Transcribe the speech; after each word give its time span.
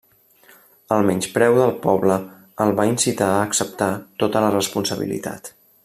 El 0.95 1.03
menyspreu 1.09 1.57
del 1.59 1.73
poble 1.83 2.17
el 2.65 2.73
va 2.81 2.87
incitar 2.93 3.29
a 3.35 3.45
acceptar 3.49 3.91
tota 4.25 4.43
la 4.47 4.53
responsabilitat. 4.59 5.55